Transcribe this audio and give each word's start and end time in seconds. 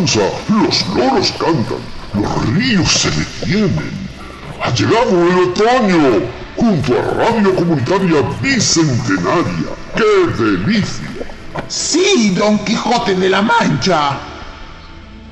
Los 0.00 0.86
loros 0.96 1.30
cantan, 1.32 1.76
los 2.14 2.54
ríos 2.54 2.90
se 2.90 3.10
detienen. 3.10 4.08
Ha 4.64 4.70
llegado 4.70 5.10
el 5.10 5.50
otoño, 5.50 6.22
junto 6.56 6.98
a 6.98 7.02
Radio 7.16 7.54
Comunitaria 7.54 8.22
Bicentenaria. 8.40 9.68
¡Qué 9.94 10.42
delicia! 10.42 11.06
Sí, 11.68 12.34
Don 12.34 12.58
Quijote 12.64 13.14
de 13.14 13.28
la 13.28 13.42
Mancha. 13.42 14.18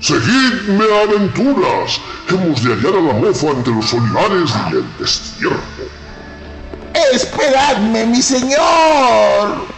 Seguidme 0.01 0.85
aventuras. 1.03 1.99
Hemos 2.29 2.63
de 2.63 2.75
hallar 2.75 2.93
a 2.93 3.01
la 3.01 3.15
mofa 3.15 3.47
entre 3.47 3.73
los 3.73 3.95
olivares 3.95 4.51
y 4.71 4.77
el 4.77 4.84
destierro. 4.99 5.62
Esperadme, 7.15 8.05
mi 8.05 8.21
señor. 8.21 9.78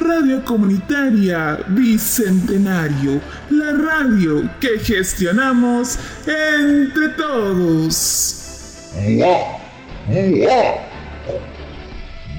Radio 0.00 0.42
Comunitaria 0.44 1.58
Bicentenario, 1.68 3.20
la 3.50 3.72
radio 3.72 4.50
que 4.60 4.78
gestionamos 4.78 5.98
entre 6.26 7.08
todos. 7.10 8.90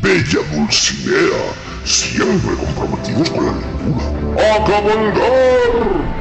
Bella 0.01 0.39
Dulcinea, 0.51 1.53
siempre 1.85 2.55
comprometidos 2.55 3.29
con 3.29 3.45
la 3.45 3.53
lectura. 3.53 4.55
¡A 4.55 4.65
cabalgar! 4.65 6.20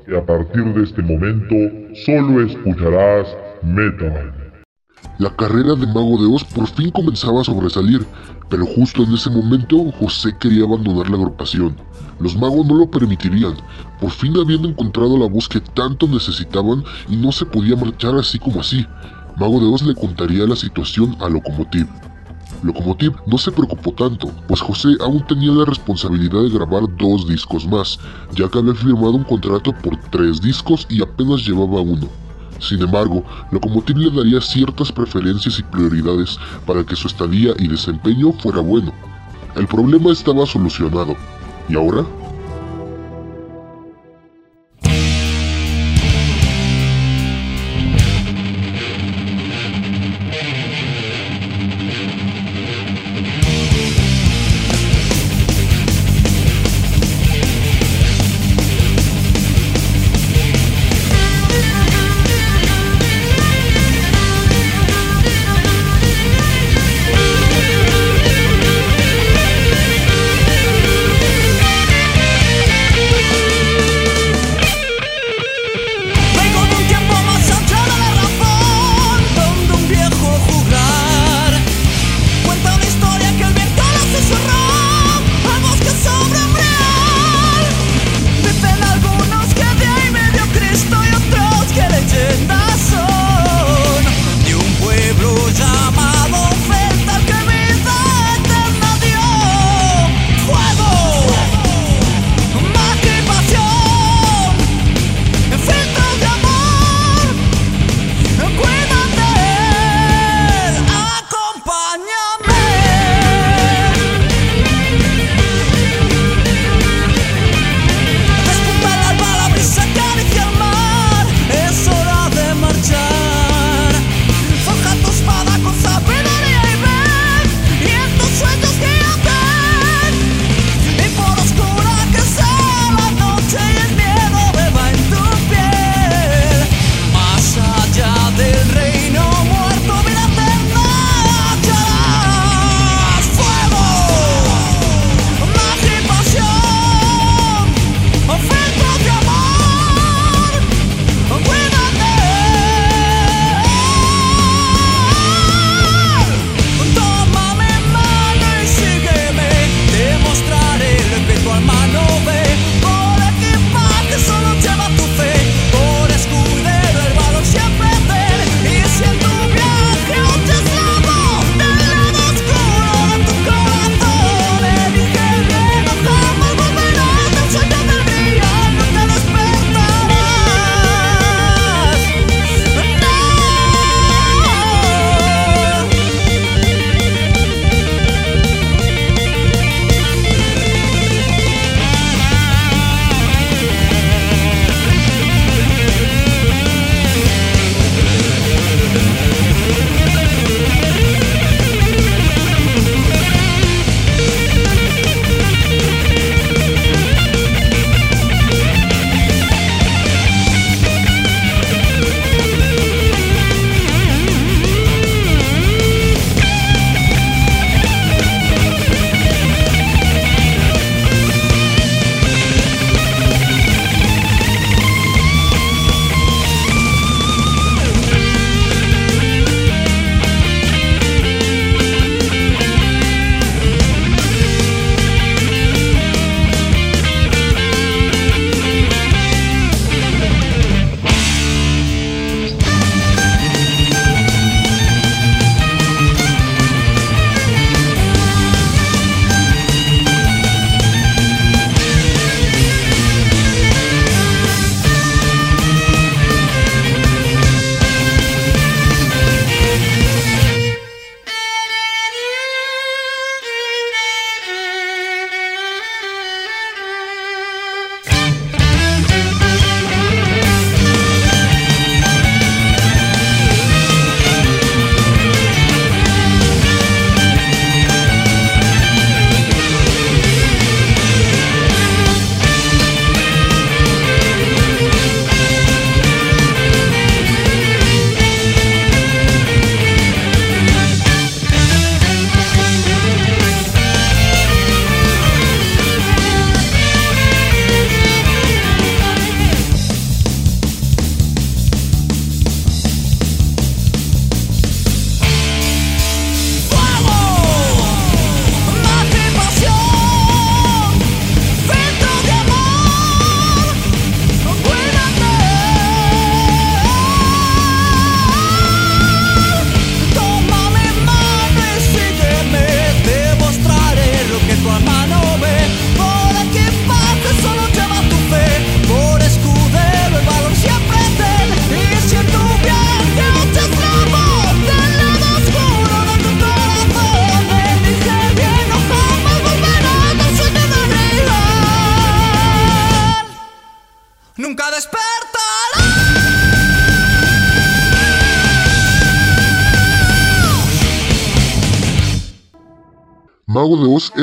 A 0.17 0.25
partir 0.25 0.65
de 0.73 0.83
este 0.83 1.01
momento 1.01 1.55
solo 2.05 2.45
escucharás 2.45 3.27
metal. 3.63 4.33
La 5.19 5.33
carrera 5.37 5.73
de 5.75 5.87
Mago 5.87 6.21
de 6.21 6.27
Oz 6.27 6.43
por 6.43 6.67
fin 6.67 6.91
comenzaba 6.91 7.39
a 7.39 7.43
sobresalir, 7.45 8.05
pero 8.49 8.65
justo 8.65 9.03
en 9.03 9.13
ese 9.13 9.29
momento 9.29 9.89
José 9.99 10.35
quería 10.37 10.65
abandonar 10.65 11.09
la 11.09 11.15
agrupación. 11.15 11.77
Los 12.19 12.35
magos 12.35 12.65
no 12.65 12.75
lo 12.75 12.91
permitirían, 12.91 13.53
por 14.01 14.09
fin 14.09 14.35
habían 14.37 14.65
encontrado 14.65 15.17
la 15.17 15.29
voz 15.29 15.47
que 15.47 15.61
tanto 15.61 16.09
necesitaban 16.09 16.83
y 17.07 17.15
no 17.15 17.31
se 17.31 17.45
podía 17.45 17.77
marchar 17.77 18.15
así 18.15 18.37
como 18.37 18.59
así. 18.59 18.85
Mago 19.37 19.61
de 19.61 19.67
Oz 19.67 19.83
le 19.83 19.95
contaría 19.95 20.45
la 20.45 20.57
situación 20.57 21.15
a 21.21 21.29
Locomotive. 21.29 21.87
Locomotive 22.63 23.15
no 23.25 23.37
se 23.37 23.51
preocupó 23.51 23.91
tanto, 23.91 24.29
pues 24.47 24.61
José 24.61 24.89
aún 24.99 25.25
tenía 25.27 25.51
la 25.51 25.65
responsabilidad 25.65 26.43
de 26.43 26.49
grabar 26.49 26.83
dos 26.97 27.27
discos 27.27 27.67
más, 27.67 27.99
ya 28.35 28.47
que 28.49 28.59
había 28.59 28.75
firmado 28.75 29.11
un 29.11 29.23
contrato 29.23 29.73
por 29.73 29.97
tres 30.11 30.41
discos 30.41 30.85
y 30.89 31.01
apenas 31.01 31.45
llevaba 31.45 31.81
uno. 31.81 32.07
Sin 32.59 32.81
embargo, 32.81 33.23
Locomotive 33.51 34.01
le 34.01 34.11
daría 34.11 34.39
ciertas 34.39 34.91
preferencias 34.91 35.57
y 35.57 35.63
prioridades 35.63 36.37
para 36.67 36.85
que 36.85 36.95
su 36.95 37.07
estadía 37.07 37.53
y 37.57 37.67
desempeño 37.67 38.31
fuera 38.33 38.59
bueno. 38.59 38.93
El 39.55 39.67
problema 39.67 40.11
estaba 40.11 40.45
solucionado. 40.45 41.15
¿Y 41.67 41.75
ahora? 41.75 42.05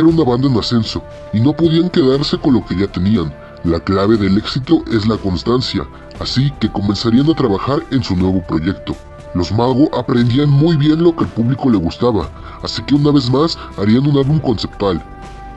Una 0.09 0.25
banda 0.25 0.49
en 0.49 0.59
ascenso 0.59 1.03
y 1.33 1.41
no 1.41 1.53
podían 1.53 1.91
quedarse 1.91 2.39
con 2.39 2.55
lo 2.55 2.65
que 2.65 2.77
ya 2.77 2.87
tenían. 2.87 3.33
La 3.65 3.81
clave 3.81 4.17
del 4.17 4.39
éxito 4.39 4.83
es 4.93 5.07
la 5.07 5.17
constancia, 5.17 5.87
así 6.21 6.53
que 6.61 6.71
comenzarían 6.71 7.29
a 7.31 7.35
trabajar 7.35 7.81
en 7.91 8.03
su 8.03 8.17
nuevo 8.17 8.43
proyecto. 8.47 8.95
Los 9.35 9.53
Mago 9.53 9.89
aprendían 9.97 10.49
muy 10.49 10.77
bien 10.77 11.03
lo 11.03 11.15
que 11.15 11.25
al 11.25 11.31
público 11.31 11.71
le 11.71 11.79
gustaba, 11.79 12.31
así 12.63 12.83
que 12.83 12.95
una 12.95 13.11
vez 13.11 13.31
más 13.31 13.59
harían 13.77 14.07
un 14.07 14.17
álbum 14.17 14.39
conceptual, 14.39 15.03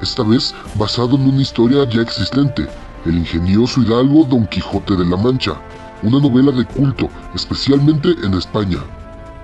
esta 0.01 0.23
vez 0.23 0.55
basado 0.75 1.15
en 1.15 1.27
una 1.27 1.41
historia 1.41 1.87
ya 1.87 2.01
existente, 2.01 2.67
el 3.05 3.17
ingenioso 3.17 3.81
hidalgo 3.81 4.25
Don 4.25 4.47
Quijote 4.47 4.95
de 4.95 5.05
la 5.05 5.15
Mancha, 5.15 5.53
una 6.01 6.19
novela 6.19 6.51
de 6.51 6.65
culto, 6.65 7.07
especialmente 7.35 8.09
en 8.23 8.33
España. 8.33 8.79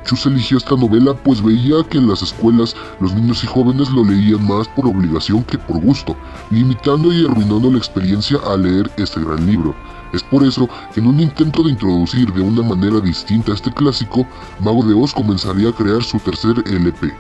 Chus 0.07 0.25
eligió 0.25 0.57
esta 0.57 0.77
novela 0.77 1.13
pues 1.13 1.43
veía 1.43 1.83
que 1.89 1.97
en 1.97 2.07
las 2.07 2.21
escuelas 2.21 2.77
los 3.01 3.13
niños 3.13 3.43
y 3.43 3.47
jóvenes 3.47 3.89
lo 3.89 4.05
leían 4.05 4.47
más 4.47 4.65
por 4.69 4.87
obligación 4.87 5.43
que 5.43 5.57
por 5.57 5.81
gusto, 5.81 6.15
limitando 6.49 7.11
y 7.11 7.25
arruinando 7.25 7.69
la 7.69 7.77
experiencia 7.77 8.39
al 8.47 8.63
leer 8.63 8.89
este 8.95 9.19
gran 9.19 9.45
libro. 9.45 9.75
Es 10.13 10.23
por 10.23 10.45
eso 10.45 10.69
que 10.93 11.01
en 11.01 11.07
un 11.07 11.19
intento 11.19 11.61
de 11.61 11.71
introducir 11.71 12.31
de 12.31 12.41
una 12.41 12.63
manera 12.63 13.01
distinta 13.01 13.51
este 13.51 13.69
clásico, 13.73 14.25
Mago 14.61 14.81
de 14.83 14.93
Oz 14.93 15.13
comenzaría 15.13 15.69
a 15.69 15.73
crear 15.73 16.01
su 16.01 16.17
tercer 16.19 16.55
LP, 16.65 17.13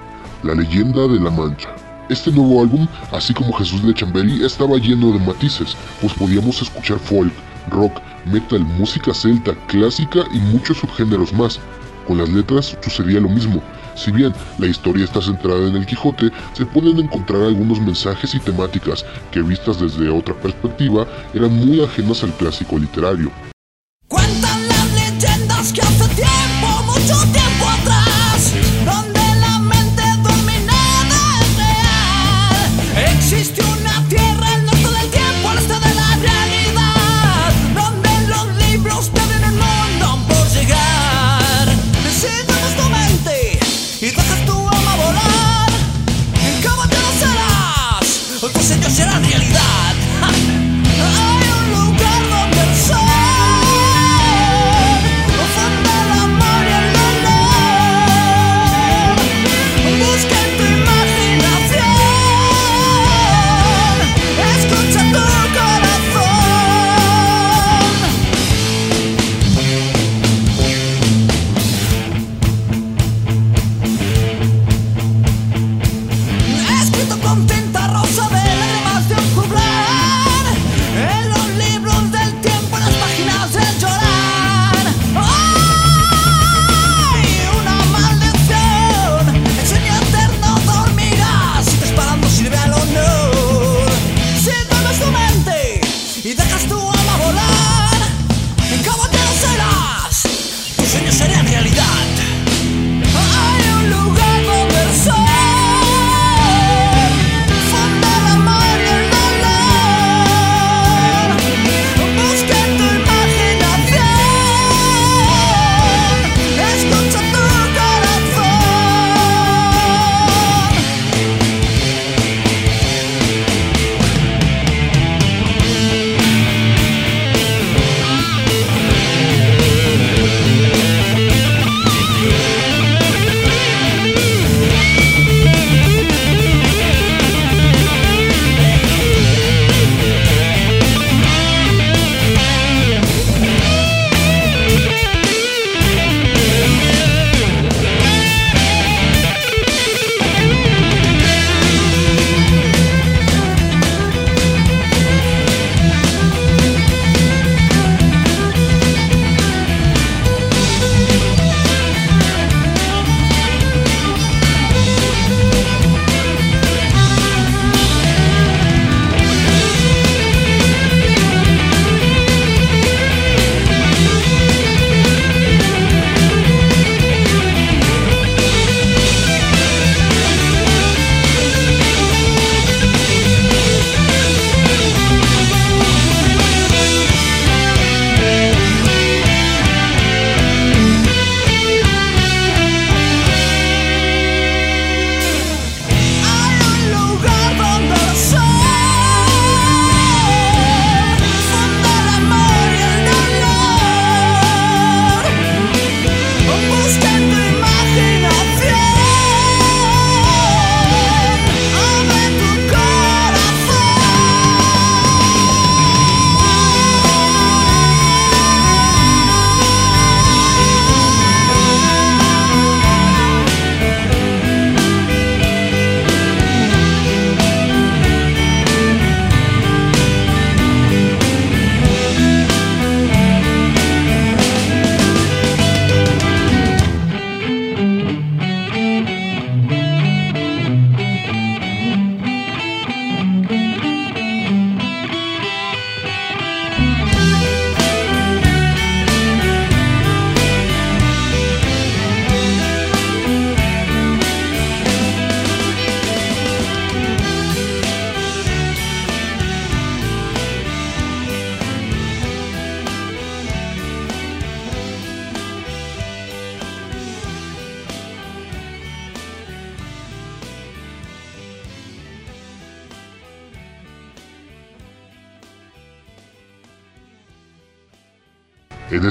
La 0.43 0.55
leyenda 0.55 1.09
de 1.09 1.19
la 1.19 1.29
Mancha. 1.29 1.75
Este 2.07 2.31
nuevo 2.31 2.61
álbum, 2.61 2.87
así 3.11 3.33
como 3.33 3.51
Jesús 3.51 3.83
de 3.85 3.93
Chambeli, 3.93 4.45
estaba 4.45 4.77
lleno 4.77 5.11
de 5.11 5.19
matices, 5.19 5.75
pues 5.99 6.13
podíamos 6.13 6.61
escuchar 6.61 6.99
folk, 6.99 7.33
rock, 7.69 7.99
metal, 8.25 8.61
música 8.61 9.13
celta, 9.13 9.53
clásica 9.67 10.19
y 10.31 10.37
muchos 10.37 10.77
subgéneros 10.77 11.33
más. 11.33 11.59
Con 12.07 12.19
las 12.19 12.29
letras 12.29 12.77
sucedía 12.81 13.19
lo 13.19 13.27
mismo. 13.27 13.61
Si 13.95 14.11
bien 14.11 14.33
la 14.57 14.67
historia 14.67 15.03
está 15.03 15.21
centrada 15.21 15.67
en 15.67 15.75
el 15.75 15.85
Quijote, 15.85 16.31
se 16.53 16.65
pueden 16.65 16.99
encontrar 16.99 17.41
algunos 17.41 17.81
mensajes 17.81 18.33
y 18.33 18.39
temáticas 18.39 19.05
que 19.31 19.41
vistas 19.41 19.81
desde 19.81 20.09
otra 20.09 20.33
perspectiva 20.35 21.05
eran 21.33 21.53
muy 21.53 21.83
ajenas 21.83 22.23
al 22.23 22.31
clásico 22.33 22.77
literario. 22.79 23.31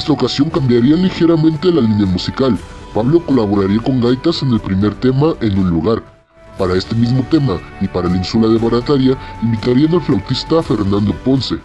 Esta 0.07 0.15
ocasión 0.15 0.51
cambiaría 0.51 0.95
ligeramente 0.95 1.73
la 1.73 1.81
línea 1.81 2.07
musical. 2.07 2.57
Pablo 2.95 3.19
colaboraría 3.27 3.83
con 3.83 4.01
gaitas 4.01 4.41
en 4.41 4.53
el 4.53 4.61
primer 4.61 4.95
tema 4.95 5.35
en 5.41 5.59
un 5.59 5.69
lugar. 5.69 6.01
Para 6.57 6.75
este 6.75 6.95
mismo 6.95 7.25
tema 7.29 7.59
y 7.81 7.89
para 7.89 8.09
la 8.09 8.17
ínsula 8.17 8.47
de 8.47 8.57
Barataria 8.57 9.19
invitarían 9.43 9.95
al 9.95 10.01
flautista 10.01 10.63
Fernando 10.63 11.13
Ponce. 11.25 11.57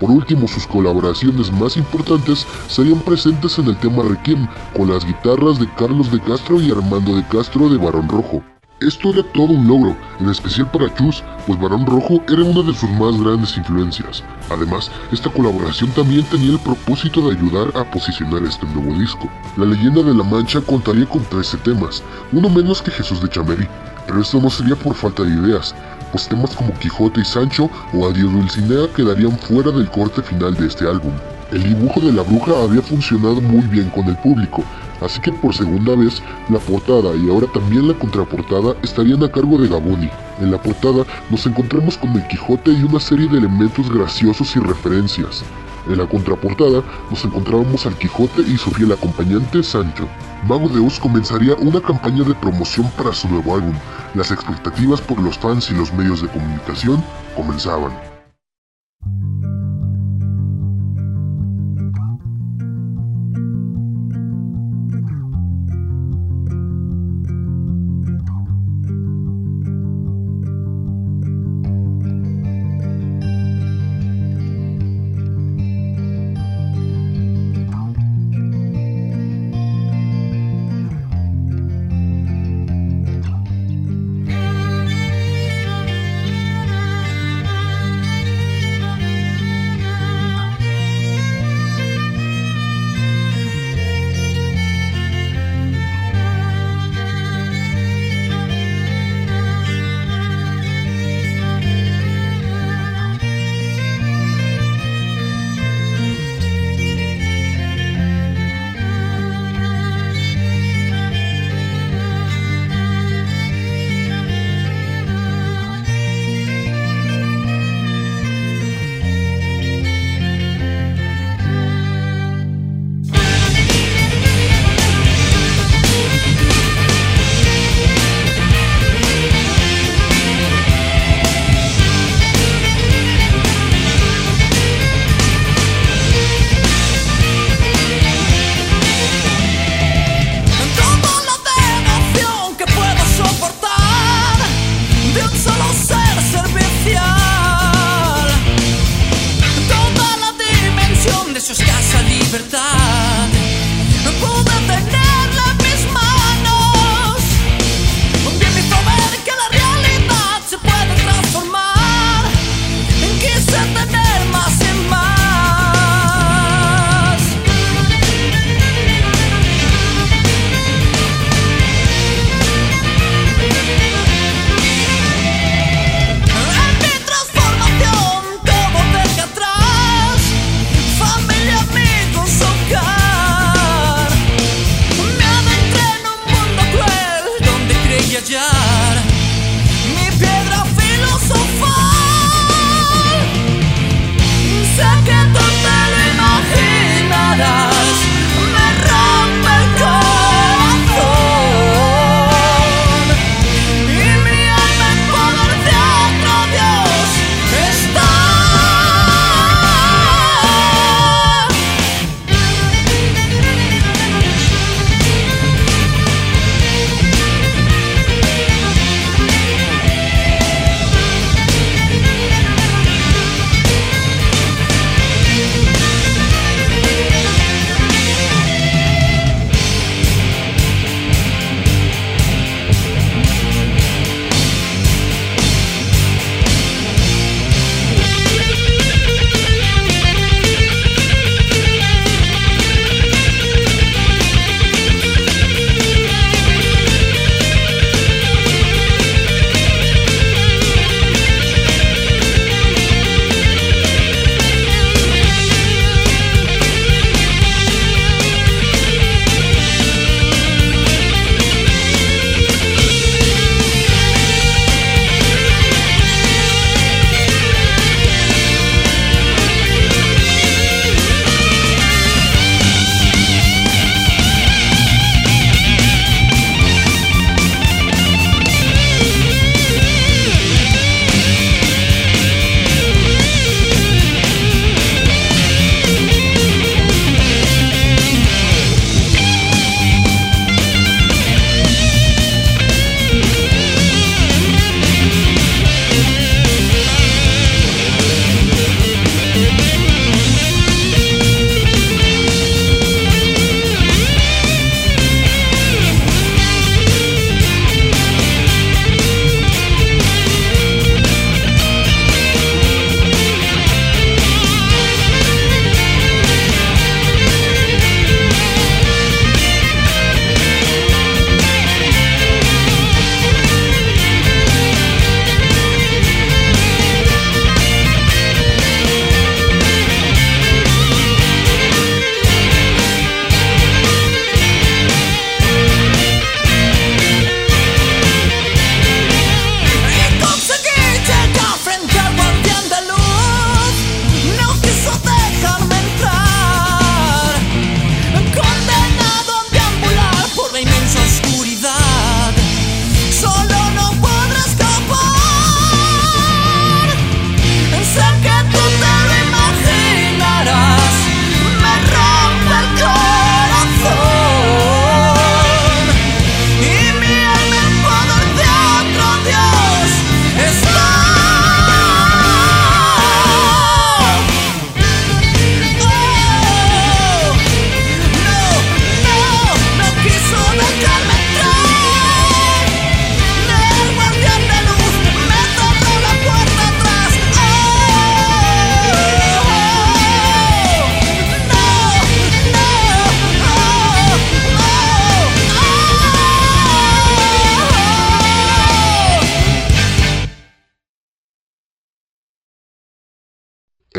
Por 0.00 0.10
último, 0.10 0.48
sus 0.48 0.66
colaboraciones 0.66 1.52
más 1.52 1.76
importantes 1.76 2.44
serían 2.66 2.98
presentes 2.98 3.60
en 3.60 3.68
el 3.68 3.76
tema 3.76 4.02
Requiem 4.02 4.48
con 4.76 4.90
las 4.90 5.06
guitarras 5.06 5.60
de 5.60 5.72
Carlos 5.74 6.10
de 6.10 6.18
Castro 6.18 6.60
y 6.60 6.72
Armando 6.72 7.14
de 7.14 7.24
Castro 7.28 7.68
de 7.68 7.78
Barón 7.78 8.08
Rojo. 8.08 8.42
Esto 8.80 9.10
era 9.10 9.22
todo 9.32 9.52
un 9.52 9.68
logro, 9.68 9.96
en 10.18 10.28
especial 10.28 10.68
para 10.68 10.92
Chus, 10.96 11.22
pues 11.46 11.60
Barón 11.60 11.86
Rojo 11.86 12.20
era 12.28 12.42
una 12.42 12.60
de 12.60 12.76
sus 12.76 12.90
más 12.90 13.16
grandes 13.22 13.56
influencias. 13.56 14.24
Además, 14.50 14.90
esta 15.12 15.30
colaboración 15.30 15.90
también 15.90 16.24
tenía 16.24 16.50
el 16.50 16.58
propósito 16.58 17.20
de 17.22 17.36
ayudar 17.36 17.68
a 17.76 17.88
posicionar 17.88 18.42
este 18.42 18.66
nuevo 18.66 18.92
disco. 18.98 19.30
La 19.56 19.64
leyenda 19.64 20.02
de 20.02 20.12
la 20.12 20.24
Mancha 20.24 20.60
contaría 20.60 21.06
con 21.06 21.22
13 21.22 21.58
temas, 21.58 22.02
uno 22.32 22.48
menos 22.48 22.82
que 22.82 22.90
Jesús 22.90 23.22
de 23.22 23.28
Chamerí, 23.28 23.68
pero 24.08 24.20
esto 24.20 24.40
no 24.40 24.50
sería 24.50 24.74
por 24.74 24.96
falta 24.96 25.22
de 25.22 25.30
ideas, 25.30 25.72
pues 26.10 26.28
temas 26.28 26.56
como 26.56 26.76
Quijote 26.80 27.20
y 27.20 27.24
Sancho 27.24 27.70
o 27.92 28.08
Adiós 28.08 28.32
Dulcinea 28.32 28.88
quedarían 28.92 29.38
fuera 29.38 29.70
del 29.70 29.88
corte 29.88 30.20
final 30.20 30.52
de 30.54 30.66
este 30.66 30.88
álbum. 30.88 31.12
El 31.52 31.62
dibujo 31.62 32.00
de 32.00 32.12
la 32.12 32.22
bruja 32.22 32.52
había 32.64 32.82
funcionado 32.82 33.40
muy 33.40 33.62
bien 33.68 33.88
con 33.90 34.08
el 34.08 34.16
público, 34.16 34.64
así 35.00 35.20
que 35.20 35.32
por 35.32 35.54
segunda 35.54 35.94
vez 35.94 36.22
la 36.48 36.58
portada 36.58 37.14
y 37.16 37.28
ahora 37.28 37.46
también 37.52 37.88
la 37.88 37.94
contraportada 37.94 38.74
estarían 38.82 39.22
a 39.22 39.30
cargo 39.30 39.58
de 39.58 39.68
Gaboni. 39.68 40.10
En 40.40 40.50
la 40.50 40.60
portada 40.60 41.04
nos 41.30 41.46
encontramos 41.46 41.96
con 41.96 42.10
el 42.10 42.26
Quijote 42.28 42.70
y 42.72 42.82
una 42.82 43.00
serie 43.00 43.28
de 43.28 43.38
elementos 43.38 43.90
graciosos 43.90 44.56
y 44.56 44.60
referencias. 44.60 45.44
En 45.88 45.98
la 45.98 46.06
contraportada 46.06 46.82
nos 47.10 47.24
encontrábamos 47.24 47.84
al 47.86 47.96
Quijote 47.96 48.42
y 48.42 48.56
su 48.56 48.70
fiel 48.70 48.92
acompañante 48.92 49.62
Sancho. 49.62 50.08
Mago 50.48 50.68
de 50.68 50.86
comenzaría 51.00 51.54
una 51.56 51.80
campaña 51.80 52.22
de 52.24 52.34
promoción 52.34 52.90
para 52.96 53.12
su 53.12 53.28
nuevo 53.28 53.54
álbum. 53.54 53.74
Las 54.14 54.30
expectativas 54.30 55.00
por 55.00 55.20
los 55.20 55.38
fans 55.38 55.70
y 55.70 55.74
los 55.74 55.92
medios 55.92 56.22
de 56.22 56.28
comunicación 56.28 57.02
comenzaban. 57.36 58.13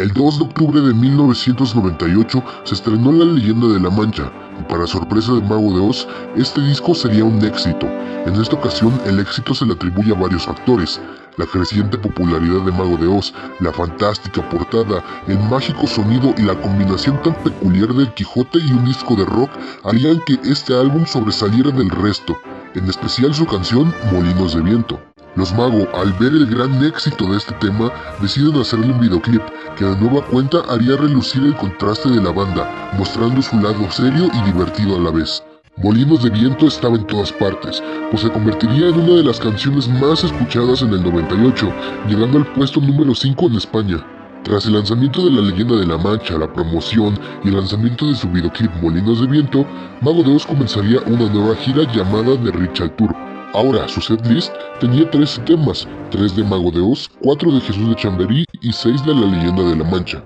El 0.06 0.14
2 0.14 0.38
de 0.38 0.46
octubre 0.46 0.82
de 0.82 0.94
1998 0.94 2.44
se 2.64 2.76
estrenó 2.76 3.12
La 3.12 3.26
leyenda 3.26 3.70
de 3.70 3.80
la 3.80 3.90
Mancha, 3.90 4.32
y 4.60 4.64
para 4.72 4.86
sorpresa 4.86 5.34
de 5.34 5.42
Mago 5.42 5.74
de 5.74 5.80
Oz, 5.80 6.08
este 6.36 6.62
disco 6.62 6.94
sería 6.94 7.26
un 7.26 7.44
éxito. 7.44 7.88
En 8.28 8.40
esta 8.40 8.56
ocasión, 8.56 9.02
el 9.08 9.20
éxito 9.20 9.56
se 9.56 9.66
le 9.66 9.74
atribuye 9.74 10.12
a 10.12 10.20
varios 10.20 10.46
factores. 10.46 11.02
La 11.38 11.48
creciente 11.48 11.98
popularidad 11.98 12.62
de 12.62 12.72
Mago 12.72 12.98
de 12.98 13.08
Oz, 13.08 13.34
la 13.60 13.74
fantástica 13.74 14.48
portada, 14.48 15.04
el 15.28 15.40
mágico 15.40 15.88
sonido 15.88 16.36
y 16.38 16.44
la 16.44 16.54
combinación 16.54 17.20
tan 17.24 17.34
peculiar 17.44 17.92
del 17.92 18.14
Quijote 18.14 18.60
y 18.60 18.74
un 18.74 18.86
disco 18.86 19.16
de 19.16 19.26
rock 19.26 19.50
harían 19.86 20.22
que 20.28 20.38
este 20.44 20.76
álbum 20.76 21.08
sobresaliera 21.08 21.72
del 21.72 21.90
resto, 21.90 22.38
en 22.76 22.88
especial 22.88 23.34
su 23.34 23.48
canción 23.48 23.92
Molinos 24.12 24.54
de 24.54 24.62
Viento. 24.62 25.15
Los 25.36 25.54
Mago, 25.54 25.86
al 25.94 26.14
ver 26.14 26.32
el 26.32 26.46
gran 26.46 26.82
éxito 26.82 27.26
de 27.26 27.38
este 27.38 27.54
tema, 27.56 27.92
deciden 28.22 28.56
hacerle 28.56 28.94
un 28.94 29.02
videoclip 29.02 29.42
que 29.78 29.84
de 29.84 29.98
nueva 29.98 30.26
cuenta 30.28 30.60
haría 30.70 30.96
relucir 30.96 31.44
el 31.44 31.56
contraste 31.58 32.10
de 32.10 32.24
la 32.24 32.32
banda, 32.32 32.94
mostrando 32.98 33.42
su 33.42 33.60
lado 33.60 33.92
serio 33.92 34.30
y 34.34 34.42
divertido 34.46 34.96
a 34.96 35.02
la 35.02 35.12
vez. 35.12 35.44
Molinos 35.76 36.24
de 36.24 36.30
Viento 36.30 36.68
estaba 36.68 36.96
en 36.96 37.06
todas 37.06 37.34
partes, 37.34 37.84
pues 38.10 38.24
se 38.24 38.32
convertiría 38.32 38.88
en 38.88 38.98
una 38.98 39.16
de 39.16 39.24
las 39.24 39.42
canciones 39.42 39.90
más 39.90 40.24
escuchadas 40.24 40.82
en 40.84 40.94
el 40.94 41.04
98, 41.04 41.70
llegando 42.08 42.38
al 42.38 42.54
puesto 42.54 42.80
número 42.80 43.14
5 43.14 43.48
en 43.48 43.56
España. 43.56 44.08
Tras 44.44 44.68
el 44.68 44.74
lanzamiento 44.74 45.26
de 45.26 45.32
La 45.32 45.42
Leyenda 45.42 45.76
de 45.76 45.86
la 45.86 45.98
Mancha, 45.98 46.38
la 46.38 46.54
promoción 46.54 47.20
y 47.44 47.50
el 47.50 47.56
lanzamiento 47.56 48.08
de 48.08 48.16
su 48.16 48.30
videoclip 48.30 48.72
Molinos 48.82 49.20
de 49.20 49.28
Viento, 49.28 49.66
Mago 50.00 50.24
de 50.24 50.34
Oz 50.34 50.46
comenzaría 50.46 51.02
una 51.08 51.28
nueva 51.28 51.56
gira 51.58 51.84
llamada 51.92 52.38
The 52.42 52.52
Richard 52.52 52.96
Tour, 52.96 53.14
Ahora, 53.56 53.88
su 53.88 54.02
setlist 54.02 54.52
tenía 54.82 55.10
13 55.10 55.42
temas, 55.44 55.88
3 56.12 56.36
de 56.36 56.44
Mago 56.44 56.72
de 56.72 56.82
Oz, 56.82 57.10
4 57.22 57.54
de 57.54 57.62
Jesús 57.62 57.88
de 57.88 57.96
Chamberí 57.96 58.44
y 58.60 58.74
6 58.74 59.06
de 59.06 59.16
La 59.16 59.28
Leyenda 59.28 59.64
de 59.64 59.78
la 59.78 59.86
Mancha. 59.86 60.22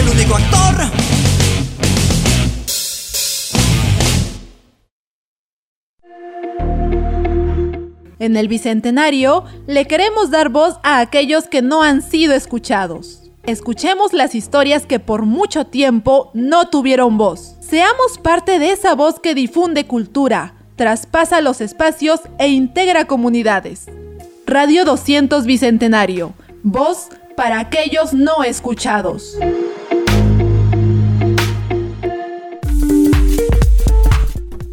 El 0.00 0.08
único 0.08 0.34
actor. 0.34 0.90
En 8.18 8.36
el 8.36 8.48
Bicentenario 8.48 9.44
le 9.66 9.86
queremos 9.86 10.30
dar 10.30 10.48
voz 10.48 10.78
a 10.82 11.00
aquellos 11.00 11.48
que 11.48 11.62
no 11.62 11.82
han 11.82 12.02
sido 12.02 12.34
escuchados. 12.34 13.30
Escuchemos 13.44 14.12
las 14.12 14.34
historias 14.34 14.86
que 14.86 15.00
por 15.00 15.22
mucho 15.26 15.66
tiempo 15.66 16.30
no 16.34 16.68
tuvieron 16.68 17.18
voz. 17.18 17.56
Seamos 17.60 18.18
parte 18.22 18.58
de 18.58 18.72
esa 18.72 18.94
voz 18.94 19.20
que 19.20 19.34
difunde 19.34 19.86
cultura, 19.86 20.54
traspasa 20.76 21.40
los 21.40 21.60
espacios 21.60 22.20
e 22.38 22.48
integra 22.48 23.06
comunidades. 23.06 23.86
Radio 24.46 24.84
200 24.84 25.44
Bicentenario. 25.46 26.32
Voz 26.62 27.08
para 27.40 27.58
aquellos 27.58 28.12
no 28.12 28.44
escuchados. 28.44 29.38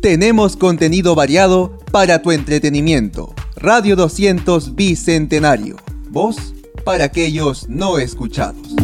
Tenemos 0.01 0.57
contenido 0.57 1.15
variado 1.15 1.77
para 1.93 2.21
tu 2.21 2.33
entretenimiento. 2.33 3.33
Radio 3.55 3.95
200 3.95 4.75
Bicentenario. 4.75 5.77
Voz 6.09 6.53
para 6.83 7.05
aquellos 7.05 7.69
no 7.69 7.99
escuchados. 7.99 8.75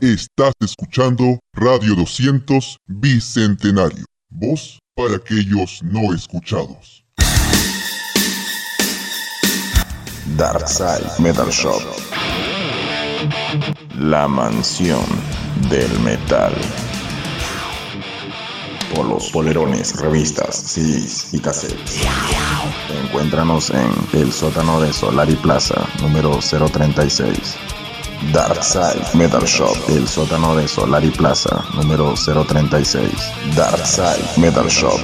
Estás 0.02 0.54
escuchando 0.62 1.39
Radio 1.54 1.95
200 1.95 2.78
Bicentenario. 2.88 4.06
Voz 4.30 4.80
para 4.95 5.15
aquellos 5.15 5.82
no 5.84 6.13
escuchados. 6.13 6.98
Darkside 10.37 11.07
Metal 11.19 11.49
Shop. 11.49 11.81
La 13.97 14.27
mansión 14.27 15.03
del 15.69 15.99
metal. 15.99 16.53
Polos, 18.93 19.29
polerones, 19.31 19.99
revistas, 19.99 20.55
CDs 20.55 21.33
y 21.33 21.39
cassettes. 21.39 22.01
Encuéntranos 23.03 23.69
en 23.71 23.91
el 24.13 24.31
sótano 24.31 24.81
de 24.81 24.93
Solari 24.93 25.35
Plaza, 25.35 25.75
número 26.01 26.39
036. 26.39 27.55
Darkside 28.33 29.05
Metal 29.13 29.43
Shop, 29.43 29.75
el 29.89 30.07
sótano 30.07 30.55
de 30.55 30.67
Solari 30.67 31.11
Plaza, 31.11 31.63
número 31.75 32.13
036. 32.13 33.11
Darkside 33.55 34.25
Metal 34.37 34.67
Shop. 34.67 34.99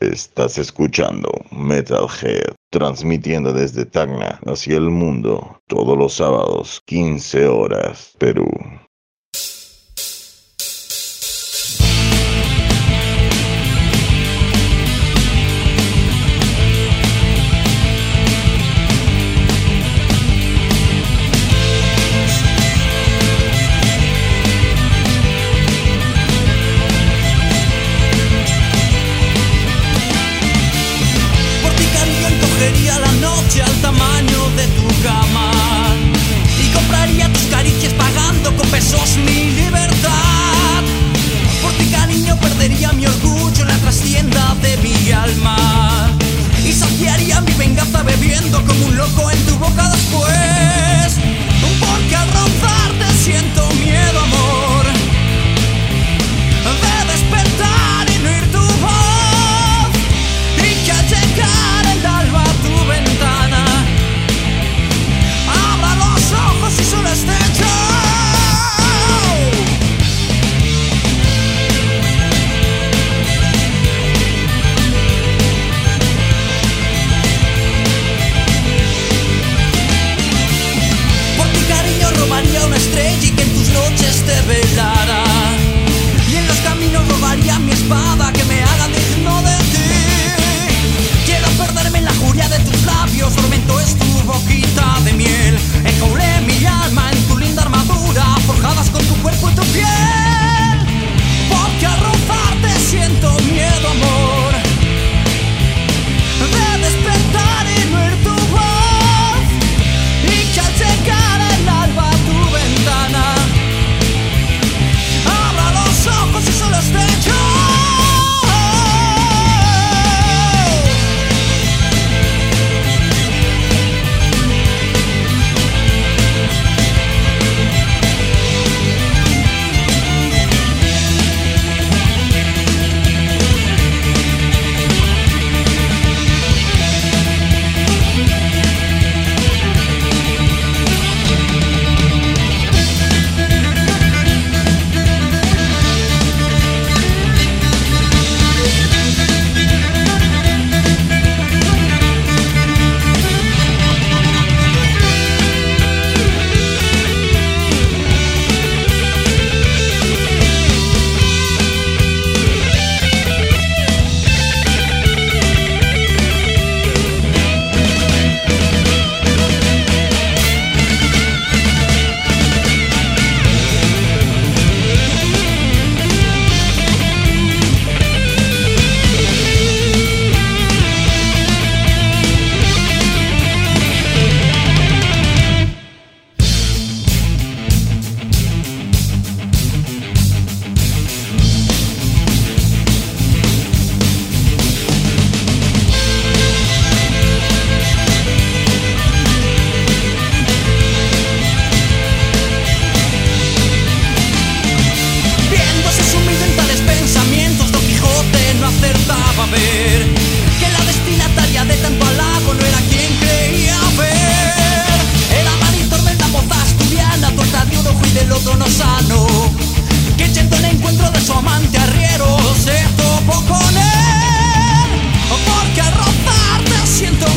Estás 0.00 0.58
escuchando 0.58 1.30
Metalhead, 1.52 2.54
transmitiendo 2.72 3.52
desde 3.52 3.84
Tacna 3.84 4.40
hacia 4.46 4.78
el 4.78 4.90
mundo, 4.90 5.60
todos 5.66 5.96
los 5.96 6.14
sábados, 6.14 6.82
15 6.86 7.46
horas, 7.46 8.16
Perú. 8.18 8.48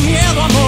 dinheiro, 0.06 0.40
amor. 0.40 0.65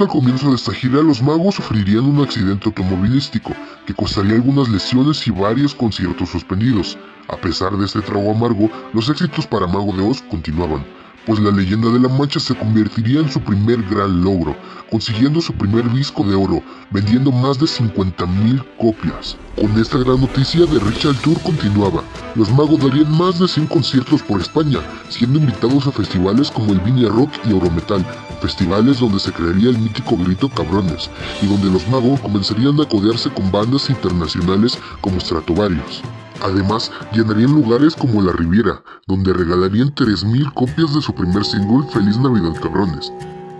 Justo 0.00 0.16
al 0.16 0.22
comienzo 0.22 0.48
de 0.48 0.56
esta 0.56 0.72
gira, 0.72 1.02
los 1.02 1.20
magos 1.20 1.56
sufrirían 1.56 2.06
un 2.06 2.22
accidente 2.22 2.70
automovilístico 2.70 3.52
que 3.84 3.92
costaría 3.92 4.32
algunas 4.32 4.70
lesiones 4.70 5.26
y 5.26 5.30
varios 5.30 5.74
conciertos 5.74 6.30
suspendidos. 6.30 6.96
A 7.28 7.36
pesar 7.36 7.76
de 7.76 7.84
este 7.84 8.00
trago 8.00 8.30
amargo, 8.30 8.70
los 8.94 9.10
éxitos 9.10 9.46
para 9.46 9.66
Mago 9.66 9.92
de 9.94 10.02
Oz 10.02 10.22
continuaban, 10.22 10.86
pues 11.26 11.38
la 11.38 11.50
leyenda 11.50 11.90
de 11.90 12.00
la 12.00 12.08
Mancha 12.08 12.40
se 12.40 12.54
convertiría 12.54 13.20
en 13.20 13.30
su 13.30 13.42
primer 13.42 13.82
gran 13.90 14.24
logro, 14.24 14.56
consiguiendo 14.90 15.42
su 15.42 15.52
primer 15.52 15.92
disco 15.92 16.24
de 16.24 16.34
oro, 16.34 16.62
vendiendo 16.90 17.30
más 17.30 17.58
de 17.58 17.66
50.000 17.66 18.64
copias. 18.78 19.36
Con 19.54 19.78
esta 19.78 19.98
gran 19.98 20.18
noticia, 20.18 20.64
The 20.64 20.78
Richard 20.78 21.16
Tour 21.16 21.38
continuaba. 21.42 22.02
Los 22.36 22.50
magos 22.50 22.80
darían 22.80 23.10
más 23.18 23.38
de 23.38 23.46
100 23.46 23.66
conciertos 23.66 24.22
por 24.22 24.40
España, 24.40 24.78
siendo 25.10 25.38
invitados 25.38 25.86
a 25.86 25.92
festivales 25.92 26.50
como 26.50 26.72
el 26.72 26.80
Viña 26.80 27.10
Rock 27.10 27.32
y 27.44 27.50
Eurometal, 27.50 28.02
festivales 28.40 29.00
donde 29.00 29.20
se 29.20 29.32
crearía 29.32 29.70
el 29.70 29.78
mítico 29.78 30.16
grito 30.16 30.48
cabrones, 30.48 31.10
y 31.42 31.46
donde 31.46 31.70
los 31.70 31.86
magos 31.88 32.20
comenzarían 32.20 32.80
a 32.80 32.88
codearse 32.88 33.30
con 33.30 33.50
bandas 33.50 33.90
internacionales 33.90 34.78
como 35.00 35.20
Stratovarius. 35.20 36.02
Además, 36.42 36.90
llenarían 37.12 37.52
lugares 37.52 37.94
como 37.94 38.22
La 38.22 38.32
Riviera, 38.32 38.82
donde 39.06 39.32
regalarían 39.32 39.94
3.000 39.94 40.54
copias 40.54 40.94
de 40.94 41.02
su 41.02 41.14
primer 41.14 41.44
single 41.44 41.86
Feliz 41.92 42.16
Navidad 42.18 42.54
Cabrones, 42.60 43.12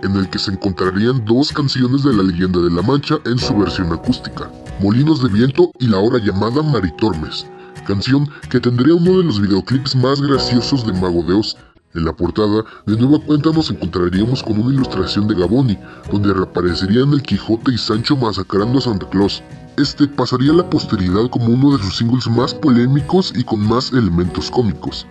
en 0.03 0.15
el 0.15 0.29
que 0.29 0.39
se 0.39 0.51
encontrarían 0.51 1.23
dos 1.25 1.51
canciones 1.51 2.03
de 2.03 2.13
la 2.13 2.23
leyenda 2.23 2.59
de 2.59 2.71
la 2.71 2.81
Mancha 2.81 3.17
en 3.25 3.37
su 3.37 3.55
versión 3.55 3.93
acústica, 3.93 4.49
Molinos 4.79 5.21
de 5.21 5.29
Viento 5.29 5.71
y 5.79 5.87
la 5.87 5.99
hora 5.99 6.17
llamada 6.17 6.63
Maritormes, 6.63 7.45
canción 7.85 8.27
que 8.49 8.59
tendría 8.59 8.95
uno 8.95 9.19
de 9.19 9.25
los 9.25 9.39
videoclips 9.39 9.95
más 9.95 10.21
graciosos 10.21 10.85
de 10.85 10.93
Mago 10.93 11.23
de. 11.23 11.55
En 11.93 12.05
la 12.05 12.13
portada, 12.13 12.63
de 12.85 12.95
nueva 12.95 13.19
cuenta 13.25 13.49
nos 13.51 13.69
encontraríamos 13.69 14.41
con 14.43 14.59
una 14.59 14.73
ilustración 14.73 15.27
de 15.27 15.35
Gaboni, 15.35 15.77
donde 16.09 16.33
reaparecerían 16.33 17.11
el 17.11 17.21
Quijote 17.21 17.73
y 17.73 17.77
Sancho 17.77 18.15
masacrando 18.15 18.79
a 18.79 18.81
Santa 18.81 19.09
Claus. 19.09 19.43
Este 19.77 20.07
pasaría 20.07 20.51
a 20.51 20.55
la 20.55 20.69
posteridad 20.69 21.29
como 21.29 21.47
uno 21.47 21.75
de 21.75 21.83
sus 21.83 21.97
singles 21.97 22.27
más 22.27 22.53
polémicos 22.53 23.33
y 23.35 23.43
con 23.43 23.59
más 23.67 23.91
elementos 23.91 24.49
cómicos. 24.49 25.05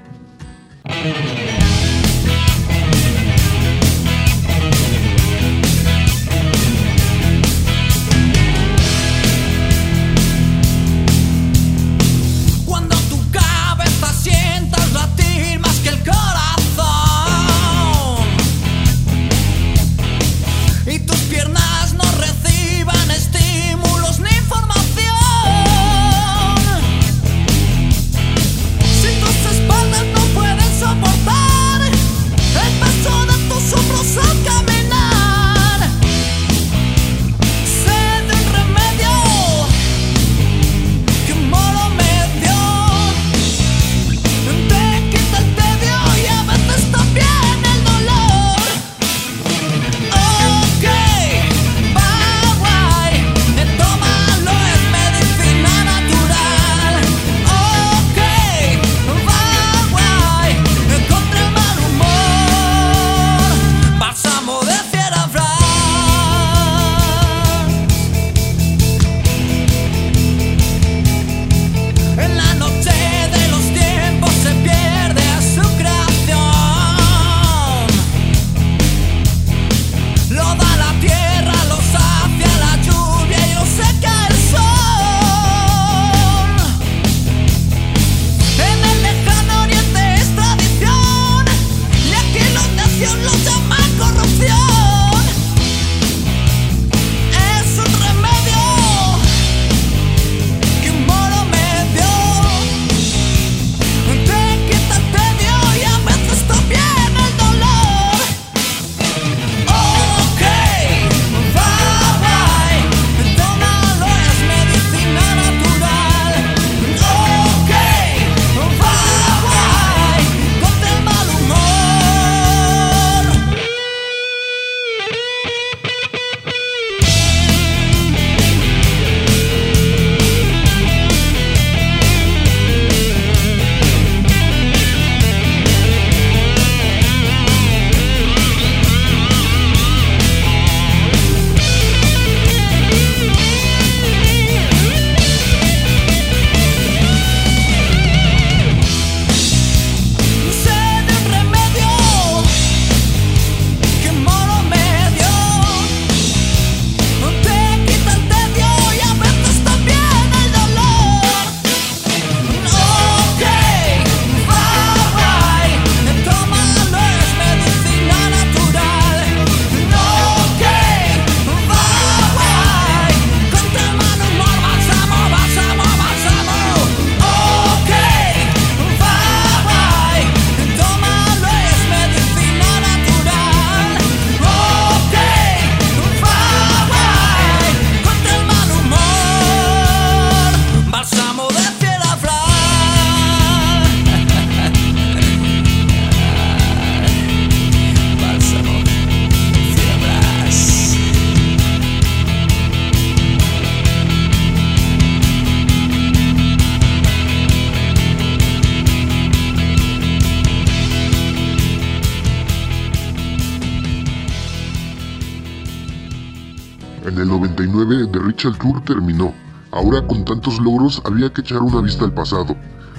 Había 221.04 221.32
que 221.32 221.42
echar 221.42 221.62
una 221.62 221.80
vista 221.80 222.04
al 222.04 222.12
pasado. 222.12 222.56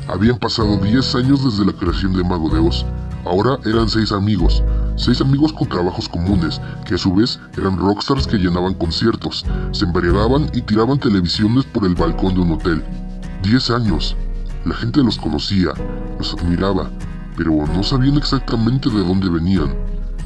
Habían 0.08 0.38
pasado 0.38 0.78
10 0.78 1.16
años 1.16 1.44
desde 1.44 1.66
la 1.66 1.78
creación 1.78 2.14
de 2.14 2.24
Mago 2.24 2.50
de 2.50 2.60
Oz. 2.60 2.86
Ahora 3.26 3.60
eran 3.66 3.88
seis 3.88 4.12
amigos, 4.12 4.64
seis 4.96 5.22
amigos 5.22 5.54
con 5.54 5.70
trabajos 5.70 6.10
comunes, 6.10 6.60
que 6.86 6.96
a 6.96 6.98
su 6.98 7.14
vez 7.14 7.40
eran 7.56 7.78
rockstars 7.78 8.26
que 8.26 8.38
llenaban 8.38 8.74
conciertos, 8.74 9.46
se 9.72 9.86
embriagaban 9.86 10.50
y 10.54 10.62
tiraban 10.62 11.00
televisiones 11.00 11.66
por 11.66 11.86
el 11.86 11.94
balcón 11.94 12.34
de 12.34 12.42
un 12.42 12.54
hotel. 12.54 12.84
Diez 13.44 13.70
años. 13.70 14.16
La 14.66 14.76
gente 14.76 15.04
los 15.04 15.18
conocía, 15.18 15.72
los 16.20 16.34
admiraba, 16.34 16.90
pero 17.36 17.52
no 17.68 17.84
sabían 17.84 18.18
exactamente 18.18 18.90
de 18.90 19.04
dónde 19.04 19.30
venían. 19.30 19.74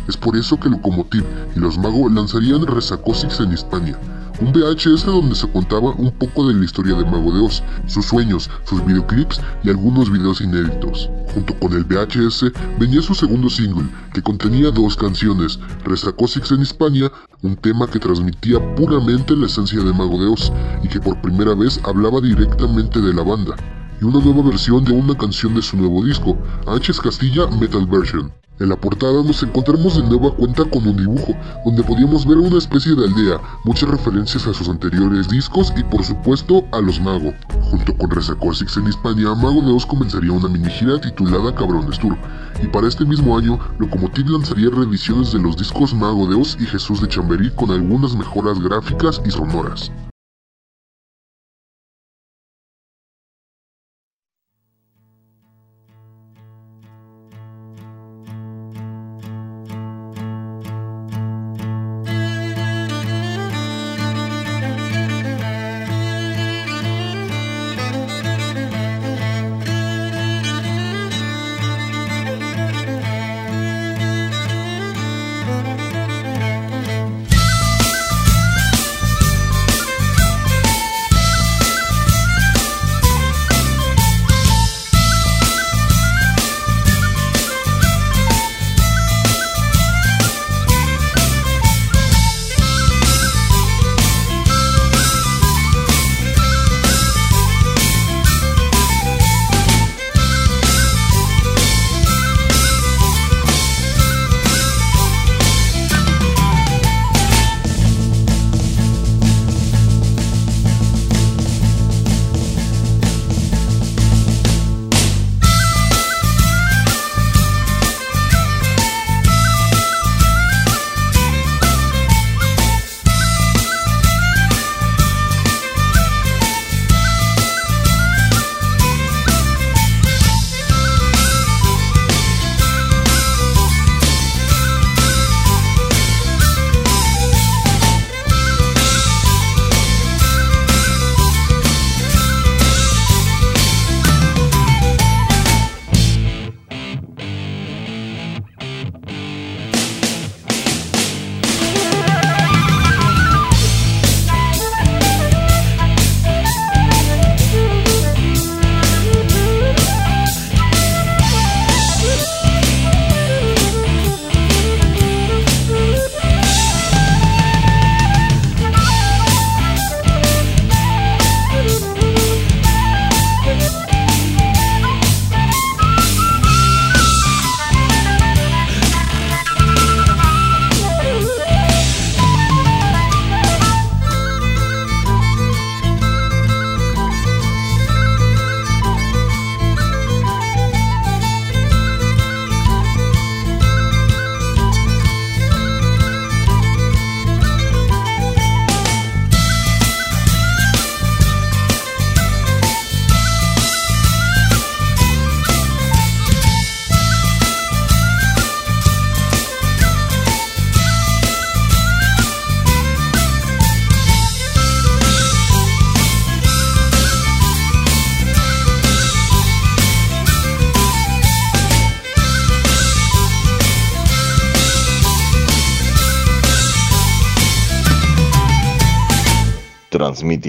Es 0.08 0.18
por 0.18 0.36
eso 0.36 0.60
que 0.60 0.70
Locomotiv 0.70 1.24
y 1.56 1.60
los 1.60 1.78
Mago 1.78 2.10
lanzarían 2.10 2.66
Resacosix 2.68 3.40
en 3.40 3.54
Hispania, 3.54 3.98
un 4.40 4.52
VHS 4.52 5.06
donde 5.06 5.36
se 5.36 5.50
contaba 5.50 5.92
un 5.92 6.12
poco 6.12 6.48
de 6.48 6.54
la 6.54 6.66
historia 6.66 6.96
de 6.96 7.06
Mago 7.06 7.32
de 7.32 7.42
Oz, 7.42 7.64
sus 7.88 8.06
sueños, 8.06 8.50
sus 8.66 8.86
videoclips 8.86 9.40
y 9.64 9.70
algunos 9.70 10.12
videos 10.12 10.42
inéditos. 10.42 11.10
Junto 11.34 11.58
con 11.60 11.74
el 11.74 11.86
VHS 11.86 12.52
venía 12.80 13.02
su 13.02 13.14
segundo 13.14 13.50
single, 13.50 13.88
que 14.14 14.22
contenía 14.22 14.72
dos 14.72 14.96
canciones, 14.96 15.60
Resacosix 15.84 16.52
en 16.52 16.62
Hispania, 16.62 17.12
un 17.42 17.56
tema 17.56 17.88
que 17.88 18.00
transmitía 18.00 18.60
puramente 18.76 19.36
la 19.36 19.46
esencia 19.46 19.82
de 19.82 19.94
Mago 19.94 20.20
de 20.20 20.28
Oz 20.28 20.52
y 20.84 20.88
que 20.88 21.00
por 21.00 21.22
primera 21.22 21.54
vez 21.54 21.80
hablaba 21.84 22.20
directamente 22.22 23.00
de 23.00 23.14
la 23.14 23.24
banda, 23.24 23.56
y 24.02 24.06
una 24.06 24.20
nueva 24.20 24.44
versión 24.44 24.84
de 24.84 24.94
una 24.94 25.16
canción 25.16 25.56
de 25.56 25.62
su 25.62 25.78
nuevo 25.78 26.04
disco, 26.04 26.38
H. 26.68 26.94
Castilla 27.02 27.48
Metal 27.48 27.86
Version. 27.86 28.45
En 28.58 28.70
la 28.70 28.78
portada 28.78 29.22
nos 29.22 29.44
encontramos 29.44 29.98
de 29.98 30.04
nueva 30.04 30.34
cuenta 30.34 30.64
con 30.64 30.88
un 30.88 30.96
dibujo, 30.96 31.34
donde 31.66 31.84
podíamos 31.84 32.26
ver 32.26 32.38
una 32.38 32.58
especie 32.58 32.96
de 32.96 33.06
aldea, 33.06 33.42
muchas 33.66 33.90
referencias 33.90 34.48
a 34.48 34.54
sus 34.54 34.70
anteriores 34.70 35.28
discos 35.28 35.74
y 35.76 35.84
por 35.84 36.06
supuesto 36.06 36.64
a 36.72 36.80
los 36.80 37.02
Mago. 37.02 37.34
Junto 37.70 37.98
con 37.98 38.10
Resacosix 38.10 38.78
en 38.78 38.88
Hispania, 38.88 39.36
Mago 39.36 39.62
de 39.62 39.74
Oz 39.74 39.86
comenzaría 39.86 40.32
una 40.32 40.48
mini 40.48 40.70
gira 40.70 41.02
titulada 41.02 41.54
Cabrones 41.54 42.00
Tour, 42.00 42.18
y 42.64 42.68
para 42.68 42.88
este 42.88 43.04
mismo 43.04 43.38
año, 43.38 43.60
Locomotiv 43.78 44.30
lanzaría 44.30 44.70
reediciones 44.70 45.34
de 45.34 45.40
los 45.40 45.58
discos 45.58 45.94
Mago 45.94 46.26
de 46.26 46.36
Oz 46.36 46.56
y 46.58 46.66
Jesús 46.66 47.02
de 47.02 47.10
Chamberí 47.10 47.52
con 47.52 47.72
algunas 47.72 48.16
mejoras 48.16 48.58
gráficas 48.62 49.22
y 49.26 49.32
sonoras. 49.32 49.92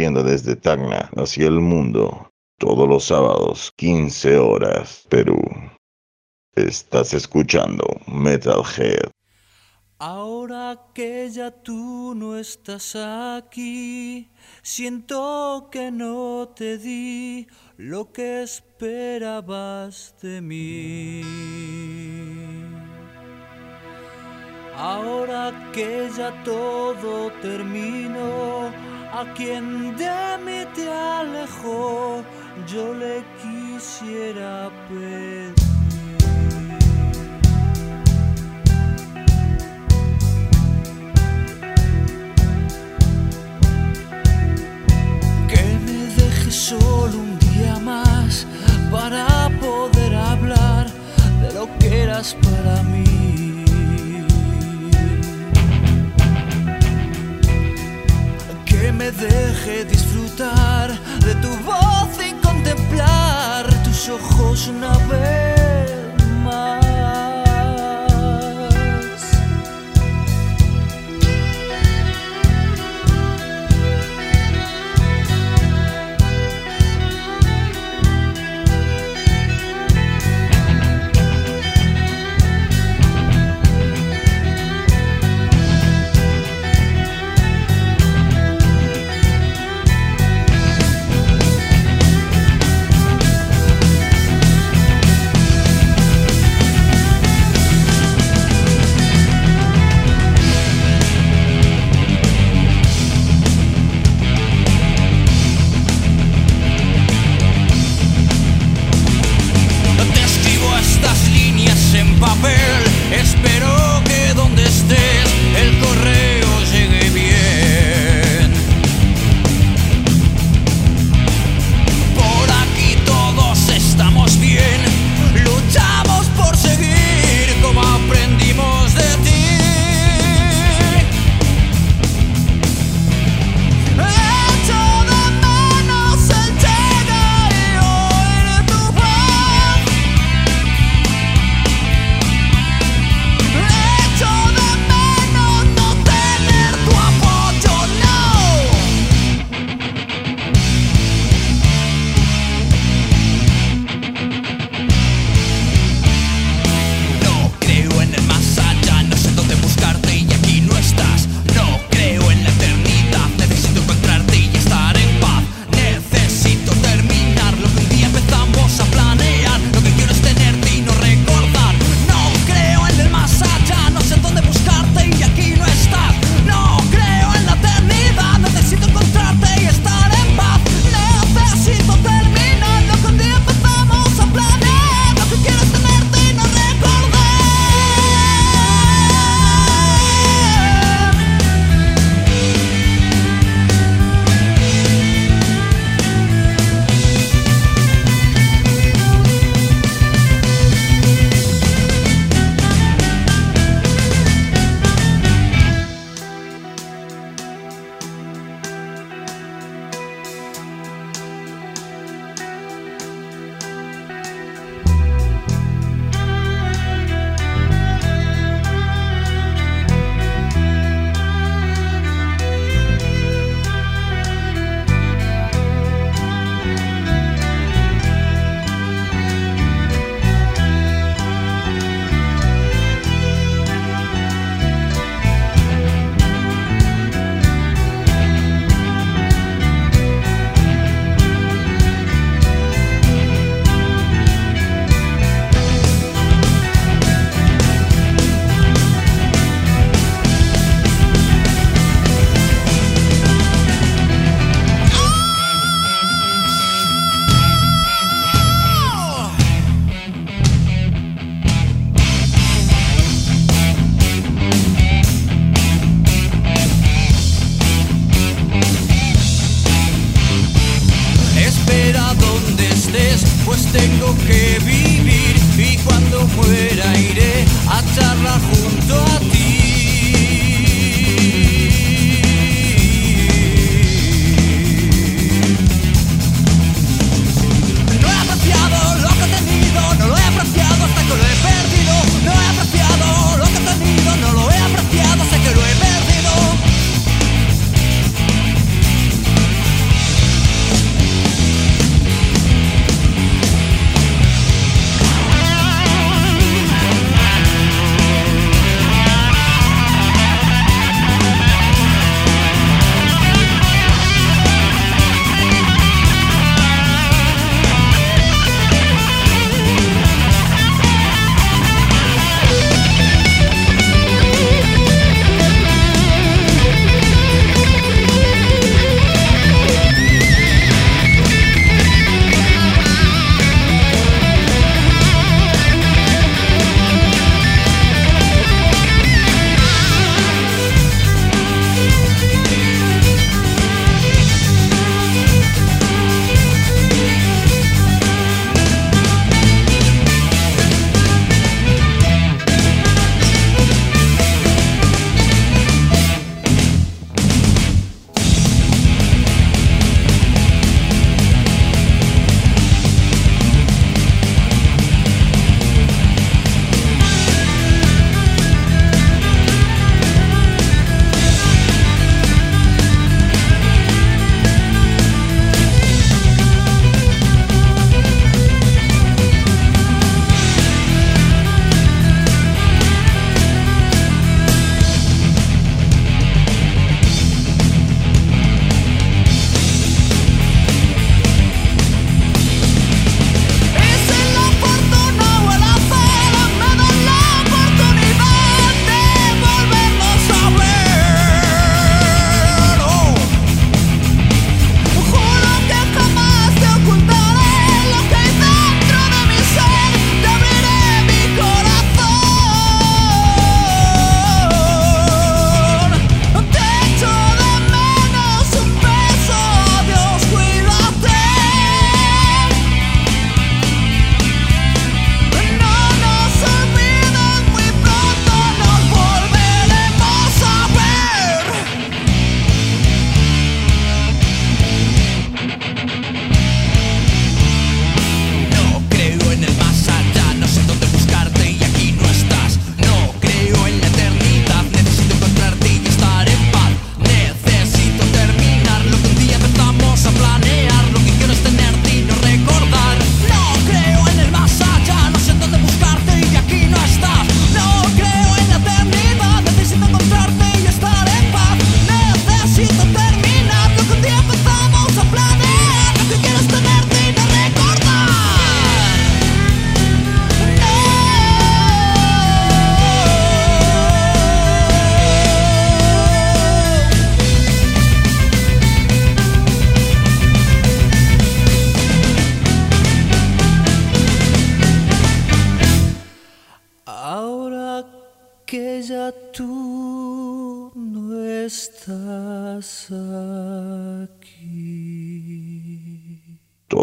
Transmitiendo 0.07 0.23
desde 0.23 0.57
Tacna 0.57 1.11
hacia 1.17 1.47
el 1.49 1.61
mundo 1.61 2.31
todos 2.59 2.89
los 2.89 3.05
sábados, 3.05 3.73
15 3.77 4.39
horas, 4.39 5.05
Perú. 5.09 5.41
Estás 6.55 7.13
escuchando 7.13 7.85
Metalhead. 8.07 9.11
Ahora 9.99 10.79
que 10.95 11.31
ya 11.31 11.51
tú 11.51 12.15
no 12.15 12.37
estás 12.37 12.95
aquí, 12.97 14.31
siento 14.63 15.69
que 15.71 15.91
no 15.91 16.53
te 16.55 16.77
di 16.77 17.47
lo 17.79 18.13
que 18.13 18.43
esperabas 18.43 20.15
de 20.23 20.43
mí. 20.43 21.23
Ahora 24.77 25.71
que 25.73 26.11
ya 26.15 26.43
todo 26.45 27.33
terminó, 27.41 28.71
a 29.17 29.25
quien 29.33 29.97
de 29.97 30.37
mí 30.45 30.67
te 30.75 30.93
alejó, 30.93 32.23
yo 32.67 32.93
le 32.93 33.25
quisiera 33.41 34.71
pedir. 34.89 35.55
Que 45.49 45.64
me 45.87 45.99
dejes 46.14 46.55
solo 46.55 47.19
un 47.19 47.39
día 47.39 47.79
más 47.79 48.47
para 48.91 49.49
poder 49.61 50.14
hablar 50.14 50.91
de 51.41 51.55
lo 51.55 51.67
que 51.79 52.03
eras 52.03 52.37
estás 52.43 53.26
que 58.87 58.93
me 58.93 59.11
deje 59.11 59.84
disfrutar 59.84 60.89
de 61.24 61.34
tu 61.43 61.49
voz 61.64 62.24
y 62.24 62.32
contemplar 62.34 63.66
tus 63.82 64.09
ojos 64.09 64.68
una 64.68 64.97
vez. 65.09 65.66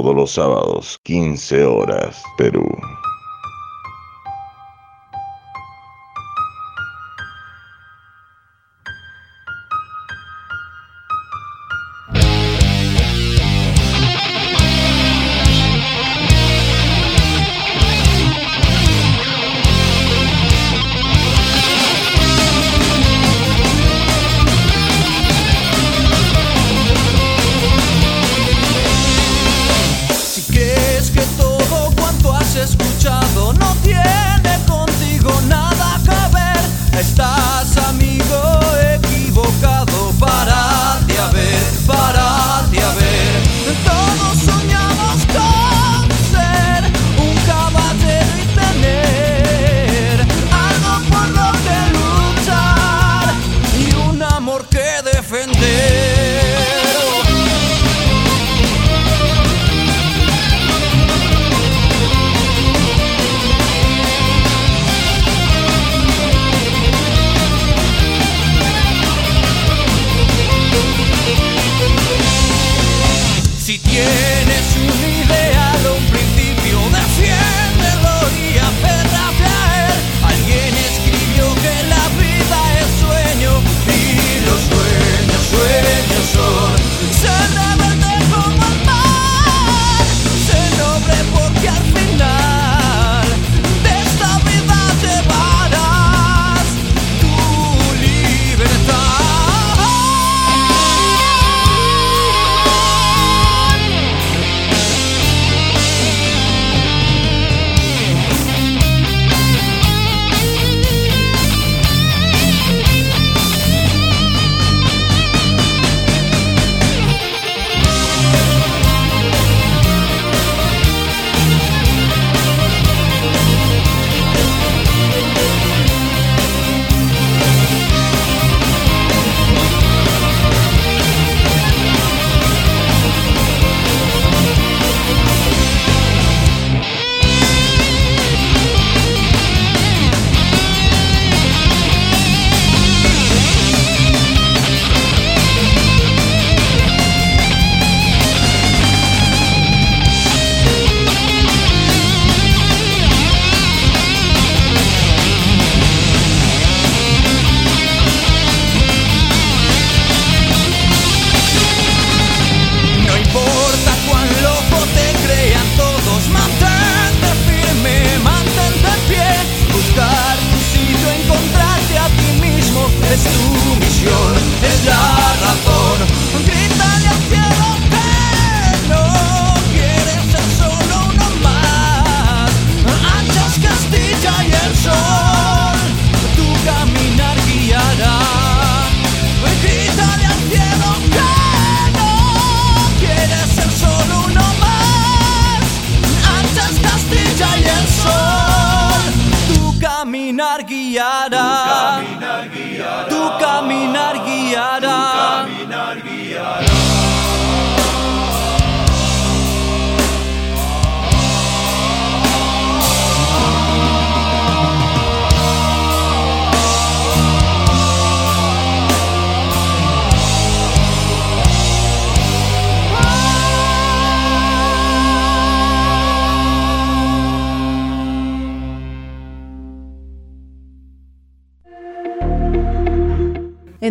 Todos 0.04 0.16
los 0.18 0.32
sábados, 0.32 1.00
15 1.04 1.64
horas, 1.64 2.22
Perú. 2.38 2.68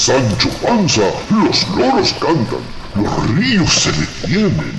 Sancho 0.00 0.48
Panza, 0.62 1.12
los 1.28 1.68
loros 1.76 2.14
cantan, 2.14 2.64
los 2.96 3.36
ríos 3.36 3.70
se 3.70 3.92
detienen. 3.92 4.72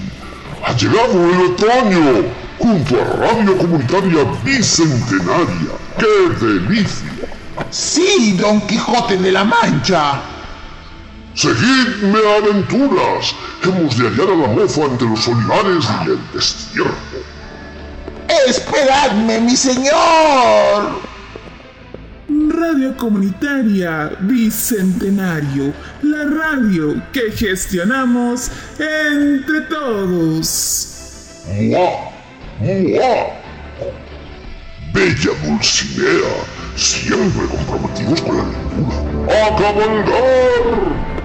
Ha 0.66 0.76
llegado 0.76 1.14
el 1.14 1.42
otoño, 1.52 2.26
junto 2.58 3.00
a 3.00 3.06
Radio 3.18 3.56
Comunitaria 3.56 4.24
Bicentenaria. 4.44 5.74
¡Qué 6.00 6.44
delicia! 6.44 7.12
Sí, 7.70 8.36
Don 8.42 8.62
Quijote 8.62 9.18
de 9.18 9.32
la 9.32 9.44
Mancha. 9.44 10.20
Seguidme 11.36 12.18
aventuras. 12.40 13.36
Hemos 13.64 13.96
de 14.00 14.10
hallar 14.10 14.28
a 14.28 14.36
la 14.36 14.48
mofa 14.48 14.82
entre 14.86 15.08
los 15.08 15.28
olivares 15.28 15.86
y 16.04 16.10
el 16.10 16.20
destierro. 16.34 16.96
Esperadme, 18.48 19.40
mi 19.42 19.56
señor. 19.56 21.11
Radio 22.62 22.96
Comunitaria 22.96 24.12
Bicentenario, 24.20 25.74
la 26.04 26.26
radio 26.26 27.02
que 27.12 27.32
gestionamos 27.32 28.52
entre 28.78 29.62
todos. 29.62 31.42
Bella 34.94 35.32
Dulcinea, 35.44 36.34
siempre 36.76 37.48
comprometidos 37.48 38.22
con 38.22 38.38
la 38.38 38.44
lectura. 38.44 39.72
¡A! 41.18 41.21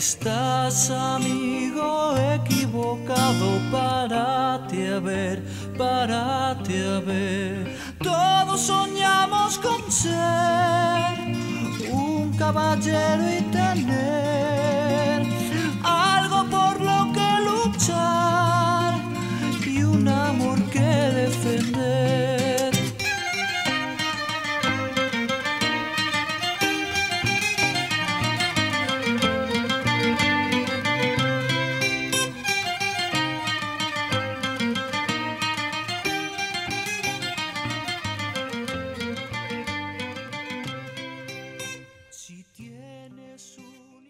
Estás 0.00 0.90
amigo 0.90 2.14
equivocado, 2.34 3.60
párate 3.70 4.94
a 4.94 4.98
ver, 4.98 5.42
párate 5.76 6.82
a 6.86 7.00
ver. 7.00 7.76
Todos 8.02 8.62
soñamos 8.62 9.58
con 9.58 9.92
ser 9.92 11.18
un 11.92 12.34
caballero 12.38 13.24
y 13.38 13.42
tener 13.52 14.19